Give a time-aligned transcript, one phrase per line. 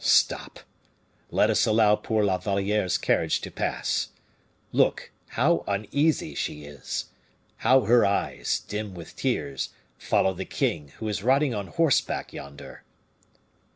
[0.03, 0.61] Stop!
[1.29, 4.09] let us allow poor La Valliere's carriage to pass.
[4.71, 7.05] Look, how uneasy she is!
[7.57, 9.69] How her eyes, dim with tears,
[9.99, 12.81] follow the king, who is riding on horseback yonder!"